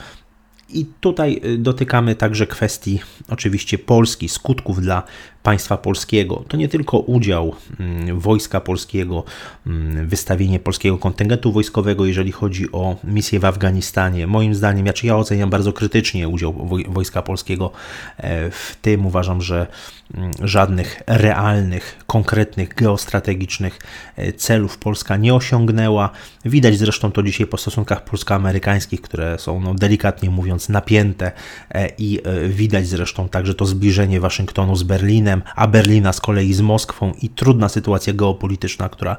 I 0.69 0.87
tutaj 1.01 1.41
dotykamy 1.59 2.15
także 2.15 2.47
kwestii 2.47 3.01
oczywiście 3.29 3.79
Polski, 3.79 4.29
skutków 4.29 4.81
dla 4.81 5.03
państwa 5.43 5.77
polskiego. 5.77 6.45
To 6.49 6.57
nie 6.57 6.69
tylko 6.69 6.99
udział 6.99 7.55
mm, 7.81 8.21
wojska 8.21 8.61
polskiego, 8.61 9.25
mm, 9.67 10.07
wystawienie 10.09 10.59
polskiego 10.59 10.99
kontyngentu 10.99 11.53
wojskowego, 11.53 12.07
jeżeli 12.07 12.33
chodzi 12.33 12.73
o 12.73 12.97
misję 13.05 13.41
w 13.41 13.45
Afganistanie. 13.45 14.27
Moim 14.27 14.55
zdaniem, 14.55 14.87
ja, 14.87 14.93
czy 14.93 15.07
ja 15.07 15.17
oceniam 15.17 15.51
bardzo 15.51 15.73
krytycznie 15.73 16.29
udział 16.29 16.69
wojska 16.89 17.23
polskiego 17.23 17.71
e, 18.17 18.51
w 18.51 18.77
tym. 18.83 19.07
Uważam, 19.07 19.43
że 19.43 19.67
mm, 20.15 20.31
żadnych 20.43 21.03
realnych, 21.07 21.99
konkretnych, 22.07 22.75
geostrategicznych 22.75 23.79
e, 24.17 24.33
celów 24.33 24.79
Polska 24.79 25.17
nie 25.17 25.35
osiągnęła. 25.35 26.11
Widać 26.45 26.79
zresztą 26.79 27.13
to 27.13 27.23
dzisiaj 27.23 27.47
po 27.47 27.57
stosunkach 27.57 28.05
polsko-amerykańskich, 28.05 29.01
które 29.01 29.39
są 29.39 29.61
no, 29.61 29.75
delikatnie 29.75 30.31
mówiąc 30.31 30.69
napięte 30.69 31.33
e, 31.71 31.89
i 31.99 32.19
widać 32.49 32.87
zresztą 32.87 33.29
także 33.29 33.55
to 33.55 33.67
zbliżenie 33.67 34.21
Waszyngtonu 34.21 34.77
z 34.77 34.83
Berlinem 34.83 35.28
a 35.57 35.67
Berlina 35.67 36.13
z 36.13 36.21
kolei 36.21 36.55
z 36.55 36.61
Moskwą 36.61 37.13
i 37.23 37.29
trudna 37.29 37.69
sytuacja 37.69 38.13
geopolityczna, 38.13 38.89
która, 38.89 39.17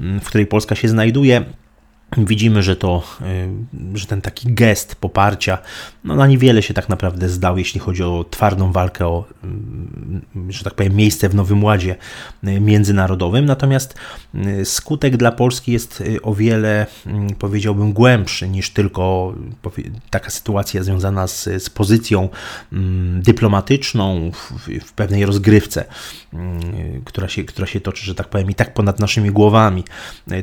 mm, 0.00 0.20
w 0.20 0.24
której 0.24 0.46
Polska 0.46 0.74
się 0.74 0.88
znajduje. 0.88 1.44
Widzimy, 2.18 2.62
że 2.62 2.76
to, 2.76 3.02
y, 3.94 3.98
że 3.98 4.06
ten 4.06 4.20
taki 4.20 4.54
gest 4.54 4.94
poparcia, 4.94 5.58
no 6.04 6.16
na 6.16 6.26
niewiele 6.26 6.62
się 6.62 6.74
tak 6.74 6.88
naprawdę 6.88 7.28
zdał, 7.28 7.58
jeśli 7.58 7.80
chodzi 7.80 8.02
o 8.02 8.24
twardą 8.30 8.72
walkę 8.72 9.06
o, 9.06 9.24
y, 10.48 10.52
że 10.52 10.64
tak 10.64 10.74
powiem, 10.74 10.96
miejsce 10.96 11.28
w 11.28 11.34
Nowym 11.34 11.64
Ładzie 11.64 11.96
y, 12.44 12.60
międzynarodowym. 12.60 13.44
Natomiast 13.44 13.94
skutek 14.64 15.16
dla 15.16 15.32
Polski 15.32 15.72
jest 15.72 16.02
o 16.22 16.34
wiele, 16.34 16.86
powiedziałbym, 17.38 17.92
głębszy 17.92 18.48
niż 18.48 18.70
tylko 18.70 19.34
taka 20.10 20.30
sytuacja 20.30 20.82
związana 20.82 21.26
z, 21.26 21.44
z 21.44 21.70
pozycją 21.70 22.28
dyplomatyczną 23.18 24.30
w, 24.32 24.68
w 24.86 24.92
pewnej 24.92 25.26
rozgrywce, 25.26 25.84
która 27.04 27.28
się, 27.28 27.44
która 27.44 27.66
się 27.66 27.80
toczy, 27.80 28.04
że 28.04 28.14
tak 28.14 28.28
powiem, 28.28 28.50
i 28.50 28.54
tak 28.54 28.74
ponad 28.74 29.00
naszymi 29.00 29.30
głowami. 29.30 29.84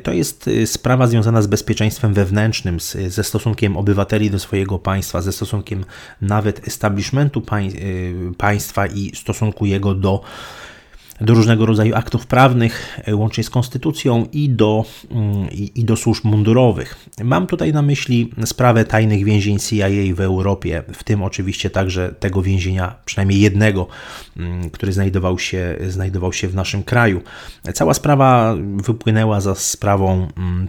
To 0.04 0.12
jest 0.12 0.50
sprawa 0.66 1.08
związana 1.08 1.42
z 1.42 1.48
bezpieczeństwem 1.58 2.14
wewnętrznym, 2.14 2.80
z, 2.80 2.98
ze 3.08 3.24
stosunkiem 3.24 3.78
obywateli 3.78 4.32
do 4.32 4.40
swojego 4.40 4.80
państwa, 4.80 5.22
ze 5.22 5.32
stosunkiem 5.32 5.86
nawet 6.22 6.68
establishmentu 6.68 7.42
pań, 7.42 7.68
y, 7.68 8.34
państwa 8.38 8.88
i 8.88 9.12
stosunku 9.16 9.66
jego 9.66 9.96
do 9.96 10.22
do 11.22 11.34
różnego 11.34 11.66
rodzaju 11.66 11.96
aktów 11.96 12.28
prawnych, 12.28 13.00
y, 13.08 13.16
łącznie 13.16 13.44
z 13.44 13.50
konstytucją 13.50 14.26
i 14.32 14.50
do, 14.50 14.86
mm, 15.12 15.52
i, 15.52 15.72
i, 15.76 15.84
do 15.84 15.96
służb 15.96 16.26
mundurowych. 16.26 16.96
Mam 17.24 17.48
tutaj 17.48 17.74
na 17.74 17.82
myśli 17.82 18.32
sprawę 18.46 18.86
tajnych 18.86 19.26
więzień 19.26 19.60
CIA 19.60 19.88
w 20.16 20.22
Europie, 20.22 20.84
w 20.94 21.04
tym 21.04 21.24
oczywiście 21.24 21.70
także 21.70 22.16
tego 22.20 22.42
więzienia, 22.42 22.96
przynajmniej 23.06 23.40
jednego, 23.40 23.88
mm, 24.38 24.70
który 24.70 24.94
znajdował 24.94 25.40
się, 25.40 25.76
znajdował 25.88 26.34
się 26.34 26.48
w 26.48 26.56
naszym 26.56 26.84
kraju. 26.84 27.22
Cała 27.74 27.94
sprawa 27.94 28.56
wypłynęła 28.76 29.42
za 29.42 29.56
sprawą 29.56 30.28
mm, 30.38 30.68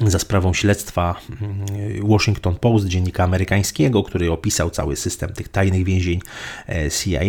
za 0.00 0.18
sprawą 0.18 0.52
śledztwa 0.54 1.20
mm, 1.40 2.08
Washington 2.08 2.54
Post, 2.54 2.86
dziennika 2.86 3.24
amerykańskiego, 3.24 4.02
który 4.02 4.32
opisał 4.32 4.70
cały 4.70 4.96
system 4.96 5.32
tych 5.32 5.48
tajnych 5.48 5.84
więzień 5.84 6.20
e, 6.68 6.90
CIA. 6.90 7.20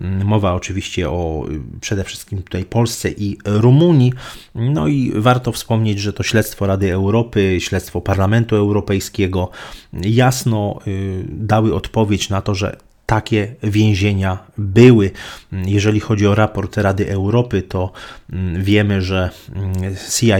Mm, 0.00 0.26
mowa 0.26 0.54
oczywiście 0.54 1.10
o 1.10 1.46
przede 1.80 2.04
wszystkim 2.04 2.42
tutaj 2.42 2.64
Polsce 2.64 3.10
i 3.10 3.38
Rumunii. 3.44 4.12
No 4.54 4.88
i 4.88 5.12
warto 5.14 5.52
wspomnieć, 5.52 5.98
że 5.98 6.12
to 6.12 6.22
śledztwo 6.22 6.66
Rady 6.66 6.92
Europy, 6.92 7.56
śledztwo 7.60 8.00
Parlamentu 8.00 8.56
Europejskiego 8.56 9.50
jasno 9.92 10.78
y, 10.86 11.24
dały 11.28 11.74
odpowiedź 11.74 12.28
na 12.28 12.42
to, 12.42 12.54
że 12.54 12.76
takie 13.10 13.54
więzienia 13.62 14.38
były. 14.58 15.10
Jeżeli 15.52 16.00
chodzi 16.00 16.26
o 16.26 16.34
raport 16.34 16.76
Rady 16.76 17.10
Europy, 17.10 17.62
to 17.62 17.92
mm, 18.32 18.64
wiemy, 18.64 19.02
że 19.02 19.30
mm, 19.54 19.72
CIA 20.18 20.38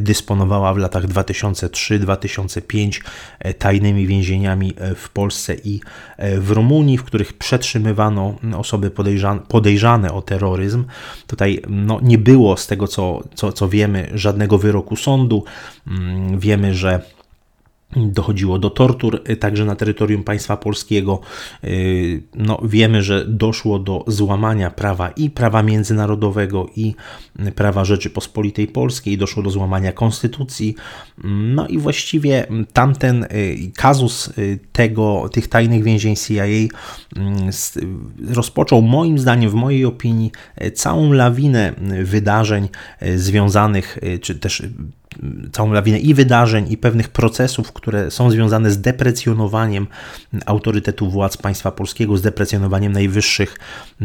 dysponowała 0.00 0.74
w 0.74 0.76
latach 0.76 1.06
2003-2005 1.06 3.00
e, 3.38 3.54
tajnymi 3.54 4.06
więzieniami 4.06 4.74
e, 4.76 4.94
w 4.94 5.08
Polsce 5.08 5.54
i 5.64 5.80
e, 6.16 6.40
w 6.40 6.50
Rumunii, 6.50 6.98
w 6.98 7.04
których 7.04 7.32
przetrzymywano 7.32 8.34
osoby 8.56 8.90
podejrzane, 9.48 10.12
o 10.12 10.22
terroryzm. 10.22 10.84
Tutaj 11.26 11.62
no, 11.68 12.00
nie 12.02 12.18
było 12.18 12.56
z 12.56 12.66
tego, 12.66 12.88
co, 12.88 13.22
co, 13.34 13.52
co 13.52 13.68
wiemy, 13.68 14.10
żadnego 14.14 14.58
wyroku 14.58 14.96
sądu. 14.96 15.44
Mm, 15.86 16.38
wiemy, 16.38 16.74
że 16.74 17.13
Dochodziło 17.96 18.58
do 18.58 18.70
tortur 18.70 19.22
y, 19.30 19.36
także 19.36 19.64
na 19.64 19.76
terytorium 19.76 20.24
państwa 20.24 20.56
polskiego. 20.56 21.20
Y, 21.64 22.22
no, 22.34 22.58
wiemy, 22.64 23.02
że 23.02 23.24
doszło 23.28 23.78
do 23.78 24.04
złamania 24.06 24.70
prawa 24.70 25.10
i 25.10 25.30
prawa 25.30 25.62
międzynarodowego, 25.62 26.66
i 26.76 26.94
prawa 27.54 27.84
Rzeczypospolitej 27.84 28.66
Polskiej, 28.66 29.18
doszło 29.18 29.42
do 29.42 29.50
złamania 29.50 29.92
konstytucji. 29.92 30.74
No 31.24 31.66
i 31.66 31.78
właściwie 31.78 32.46
tamten 32.72 33.24
y, 33.24 33.28
kazus 33.76 34.32
tego, 34.72 35.28
tych 35.32 35.48
tajnych 35.48 35.82
więzień 35.82 36.16
CIA 36.16 36.44
rozpoczął, 38.28 38.82
moim 38.82 39.18
zdaniem, 39.18 39.50
w 39.50 39.54
mojej 39.54 39.84
opinii, 39.84 40.32
całą 40.74 41.12
lawinę 41.12 41.72
wydarzeń 42.04 42.68
związanych, 43.16 43.98
czy 44.20 44.34
też 44.34 44.62
całą 45.52 45.72
lawinę 45.72 45.98
i 45.98 46.14
wydarzeń, 46.14 46.72
i 46.72 46.76
pewnych 46.76 47.08
procesów, 47.08 47.72
które 47.72 48.10
są 48.10 48.30
związane 48.30 48.70
z 48.70 48.80
deprecjonowaniem 48.80 49.86
autorytetu 50.46 51.10
władz 51.10 51.36
państwa 51.36 51.70
polskiego, 51.70 52.16
z 52.16 52.22
deprecjonowaniem 52.22 52.92
najwyższych 52.92 53.58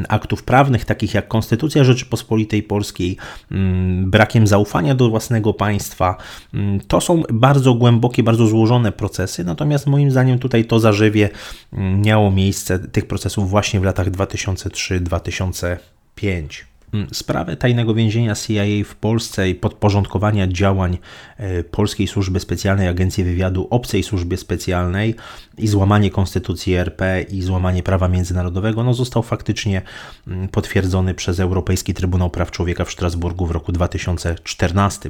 aktów 0.10 0.44
prawnych, 0.44 0.86
takich 0.86 1.14
jak 1.14 1.28
Konstytucja 1.28 1.84
Rzeczypospolitej 1.84 2.64
Polskiej, 2.64 3.18
mm, 3.52 4.12
brakiem 4.12 4.48
zaufania 4.48 4.96
do 4.96 5.10
własnego 5.10 5.54
państwa. 5.54 6.18
Mm, 6.54 6.80
to 6.80 7.02
są 7.02 7.24
bardzo 7.34 7.74
głębokie, 7.74 8.24
bardzo 8.24 8.48
złożone 8.48 8.92
procesy, 8.92 9.44
natomiast 9.44 9.88
moim 9.88 10.12
zdaniem 10.12 10.40
tutaj 10.40 10.66
to 10.66 10.80
zarzewie 10.80 11.30
mm, 11.74 12.02
miało 12.02 12.32
miejsce 12.32 12.80
tych 12.80 13.06
procesów 13.06 13.50
właśnie 13.50 13.80
w 13.80 13.84
latach 13.84 14.12
2003-2005. 14.12 16.69
Mm, 16.94 17.08
sprawę 17.14 17.56
tajnego 17.56 17.94
więzienia 17.94 18.36
CIA 18.36 18.64
w 18.86 18.96
Polsce 18.96 19.50
i 19.50 19.56
podporządkowania 19.56 20.48
działań 20.48 20.98
e, 21.38 21.64
Polskiej 21.64 22.08
Służby 22.08 22.40
Specjalnej 22.40 22.88
Agencji 22.88 23.24
Wywiadu 23.24 23.68
obcej 23.70 24.04
służbie 24.04 24.38
specjalnej 24.38 25.16
i 25.58 25.68
złamanie 25.68 26.12
Konstytucji 26.12 26.74
RP 26.74 27.22
i 27.22 27.42
złamanie 27.42 27.84
prawa 27.84 28.08
międzynarodowego 28.08 28.84
no, 28.84 28.94
został 28.94 29.24
faktycznie 29.24 29.82
mm, 30.28 30.48
potwierdzony 30.48 31.14
przez 31.14 31.40
Europejski 31.40 31.94
Trybunał 31.94 32.30
Praw 32.30 32.52
Człowieka 32.52 32.86
w 32.86 32.92
Strasburgu 32.92 33.46
w 33.46 33.52
roku 33.52 33.72
2014. 33.72 35.10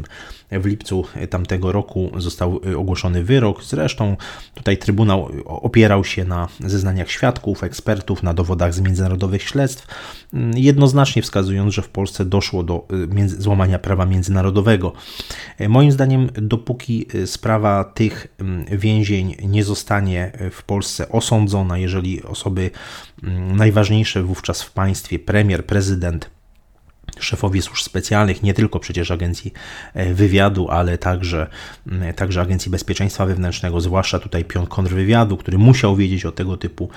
W 0.52 0.66
lipcu 0.66 1.06
tamtego 1.30 1.72
roku 1.72 2.12
został 2.18 2.60
e, 2.72 2.78
ogłoszony 2.78 3.24
wyrok. 3.24 3.64
Zresztą 3.64 4.18
tutaj 4.54 4.78
Trybunał 4.78 5.30
opierał 5.46 6.04
się 6.04 6.26
na 6.26 6.48
zeznaniach 6.60 7.12
świadków, 7.12 7.64
ekspertów, 7.64 8.24
na 8.24 8.34
dowodach 8.34 8.74
z 8.74 8.82
międzynarodowych 8.82 9.44
śledztw, 9.44 9.88
mm, 10.34 10.58
jednoznacznie 10.58 11.22
wskazując 11.22 11.69
że 11.72 11.82
w 11.82 11.90
Polsce 11.90 12.26
doszło 12.26 12.64
do 12.64 12.88
y, 13.18 13.30
złamania 13.30 13.80
prawa 13.80 14.06
międzynarodowego. 14.06 14.94
E, 15.58 15.70
moim 15.70 15.92
zdaniem, 15.92 16.30
dopóki 16.34 17.08
y, 17.16 17.28
sprawa 17.28 17.84
tych 17.84 18.28
mm, 18.40 18.66
więzień 18.66 19.36
nie 19.44 19.64
zostanie 19.64 20.32
y, 20.42 20.50
w 20.52 20.64
Polsce 20.64 21.10
osądzona, 21.10 21.78
jeżeli 21.78 22.24
osoby 22.24 22.72
mm, 23.24 23.56
najważniejsze 23.56 24.24
wówczas 24.24 24.64
w 24.64 24.72
państwie, 24.72 25.20
premier, 25.20 25.66
prezydent, 25.66 26.39
szefowie 27.20 27.62
służb 27.62 27.84
specjalnych, 27.84 28.44
nie 28.44 28.54
tylko 28.54 28.80
przecież 28.80 29.12
agencji 29.12 29.54
e, 29.94 30.14
wywiadu, 30.14 30.70
ale 30.70 30.98
także, 30.98 31.48
także 32.16 32.42
agencji 32.42 32.72
bezpieczeństwa 32.72 33.26
wewnętrznego, 33.26 33.82
zwłaszcza 33.82 34.20
tutaj 34.20 34.46
pion 34.46 34.68
kontrwywiadu, 34.68 35.38
który 35.38 35.58
musiał 35.58 35.96
wiedzieć 35.96 36.26
o 36.26 36.32
tego 36.32 36.58
typu 36.58 36.90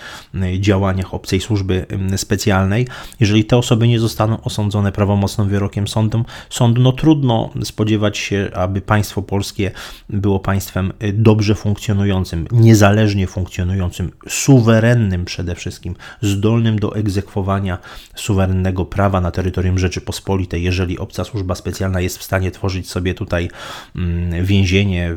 działaniach 0.61 1.15
obcej 1.15 1.41
służby 1.41 1.87
specjalnej. 2.17 2.87
Jeżeli 3.21 3.45
te 3.45 3.57
osoby 3.57 3.89
nie 3.89 4.01
zostaną 4.01 4.41
osądzone 4.41 4.93
prawomocnym 4.93 5.49
wyrokiem 5.49 5.89
sądu, 5.89 6.25
sądu 6.51 6.83
no 6.83 6.93
trudno 6.93 7.51
spodziewać 7.65 8.19
się, 8.19 8.51
aby 8.55 8.81
państwo 8.81 9.23
polskie 9.23 9.71
było 10.09 10.41
państwem 10.41 10.93
e, 10.99 11.13
dobrze 11.13 11.55
funkcjonującym, 11.55 12.47
niezależnie 12.51 13.27
funkcjonującym, 13.27 14.11
suwerennym 14.29 15.25
przede 15.25 15.55
wszystkim, 15.55 15.97
zdolnym 16.23 16.79
do 16.79 16.97
egzekwowania 16.97 17.79
suwerennego 18.15 18.85
prawa 18.85 19.21
na 19.21 19.31
terytorium 19.31 19.79
Rzeczypospolitej 19.79 20.12
Rzeczypospolitej, 20.13 20.63
jeżeli 20.63 20.99
obca 20.99 21.25
służba 21.25 21.55
specjalna 21.55 22.01
jest 22.01 22.19
w 22.19 22.23
stanie 22.23 22.51
tworzyć 22.51 22.91
sobie 22.91 23.15
tutaj 23.15 23.51
mm, 23.97 24.45
więzienie 24.45 25.15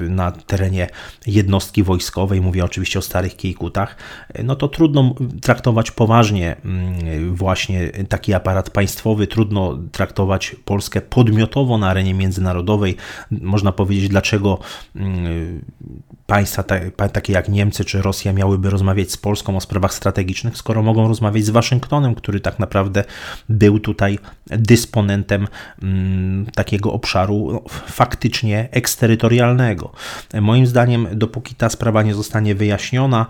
na 0.00 0.32
terenie 0.32 0.88
jednostki 1.26 1.82
wojskowej, 1.82 2.40
mówię 2.40 2.64
oczywiście 2.64 2.98
o 2.98 3.02
starych 3.02 3.36
kiejkutach, 3.36 3.96
no 4.44 4.56
to 4.56 4.68
trudno 4.68 5.14
traktować 5.42 5.90
poważnie 5.90 6.56
mm, 6.64 7.34
właśnie 7.34 7.90
taki 8.08 8.34
aparat 8.34 8.70
państwowy, 8.70 9.26
trudno 9.26 9.78
traktować 9.92 10.56
Polskę 10.64 11.00
podmiotowo 11.00 11.78
na 11.78 11.88
arenie 11.88 12.14
międzynarodowej. 12.14 12.96
Można 13.30 13.72
powiedzieć, 13.72 14.08
dlaczego 14.08 14.58
mm, 14.96 15.64
państwa 16.26 16.64
takie 17.12 17.32
jak 17.32 17.48
Niemcy 17.48 17.84
czy 17.84 18.02
Rosja 18.02 18.32
miałyby 18.32 18.70
rozmawiać 18.70 19.10
z 19.10 19.16
Polską 19.16 19.56
o 19.56 19.60
sprawach 19.60 19.94
strategicznych, 19.94 20.56
skoro 20.56 20.82
mogą 20.82 21.08
rozmawiać 21.08 21.44
z 21.44 21.50
Waszyngtonem, 21.50 22.14
który 22.14 22.40
tak 22.40 22.58
naprawdę 22.58 23.04
był 23.48 23.80
tutaj 23.80 24.18
dysponentem 24.46 25.48
mm, 25.82 26.46
takiego 26.54 26.92
obszaru 26.92 27.52
no, 27.52 27.62
faktycznie 27.86 28.68
eksterytorialnego. 28.70 29.92
Moim 30.40 30.66
zdaniem, 30.66 31.08
dopóki 31.12 31.54
ta 31.54 31.68
sprawa 31.68 32.02
nie 32.02 32.14
zostanie 32.14 32.54
wyjaśniona, 32.54 33.26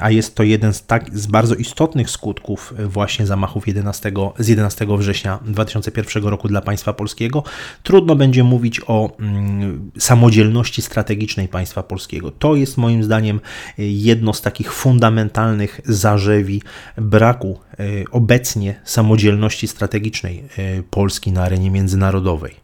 a 0.00 0.10
jest 0.10 0.34
to 0.34 0.42
jeden 0.42 0.72
z, 0.72 0.86
tak, 0.86 1.18
z 1.18 1.26
bardzo 1.26 1.54
istotnych 1.54 2.10
skutków 2.10 2.74
właśnie 2.86 3.26
zamachów 3.26 3.68
11, 3.68 4.12
z 4.38 4.48
11 4.48 4.86
września 4.98 5.38
2001 5.46 6.24
roku 6.24 6.48
dla 6.48 6.60
państwa 6.60 6.92
polskiego, 6.92 7.42
trudno 7.82 8.16
będzie 8.16 8.44
mówić 8.44 8.80
o 8.86 9.16
mm, 9.20 9.90
samodzielności 9.98 10.82
strategicznej 10.82 11.48
państwa 11.48 11.82
polskiego. 11.82 12.30
To 12.30 12.54
jest 12.54 12.76
moim 12.76 13.04
zdaniem 13.04 13.40
jedno 13.78 14.32
z 14.32 14.42
takich 14.42 14.72
fundamentalnych 14.72 15.80
zarzewi 15.84 16.62
braku 16.96 17.58
e, 17.67 17.67
obecnie 18.10 18.80
samodzielności 18.84 19.68
strategicznej 19.68 20.44
e, 20.58 20.82
Polski 20.82 21.32
na 21.32 21.42
arenie 21.42 21.70
międzynarodowej. 21.70 22.54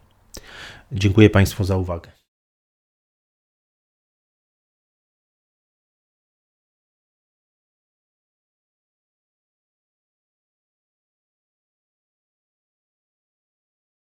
Dziękuję 0.93 1.31
Państwu 1.31 1.65
za 1.65 1.77
uwagę. 1.77 2.14